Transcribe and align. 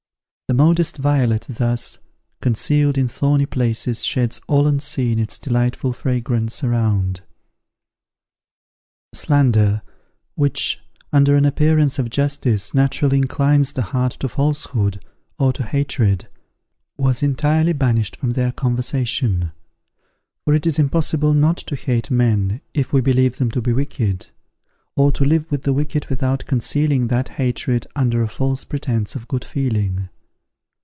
The 0.47 0.55
modest 0.57 0.97
violet 0.97 1.47
thus, 1.49 1.97
concealed 2.41 2.97
in 2.97 3.07
thorny 3.07 3.45
places 3.45 4.03
sheds 4.03 4.41
all 4.49 4.67
unseen 4.67 5.17
its 5.17 5.39
delightful 5.39 5.93
fragrance 5.93 6.61
around. 6.61 7.21
Slander, 9.13 9.81
which, 10.35 10.81
under 11.13 11.37
an 11.37 11.45
appearance 11.45 11.97
of 11.99 12.09
justice, 12.09 12.73
naturally 12.73 13.17
inclines 13.19 13.71
the 13.71 13.81
heart 13.93 14.11
to 14.19 14.27
falsehood 14.27 14.99
or 15.39 15.53
to 15.53 15.63
hatred, 15.63 16.27
was 16.97 17.23
entirely 17.23 17.71
banished 17.71 18.17
from 18.17 18.33
their 18.33 18.51
conversation; 18.51 19.53
for 20.43 20.53
it 20.53 20.67
is 20.67 20.77
impossible 20.77 21.33
not 21.33 21.55
to 21.59 21.77
hate 21.77 22.11
men 22.11 22.59
if 22.73 22.91
we 22.91 22.99
believe 22.99 23.37
them 23.37 23.51
to 23.51 23.61
be 23.61 23.71
wicked, 23.71 24.27
or 24.97 25.13
to 25.13 25.23
live 25.23 25.49
with 25.49 25.61
the 25.61 25.71
wicked 25.71 26.07
without 26.07 26.45
concealing 26.45 27.07
that 27.07 27.29
hatred 27.29 27.87
under 27.95 28.21
a 28.21 28.27
false 28.27 28.65
pretence 28.65 29.15
of 29.15 29.29
good 29.29 29.45
feeling. 29.45 30.09